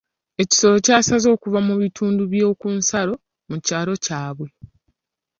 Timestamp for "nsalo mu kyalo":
2.79-3.93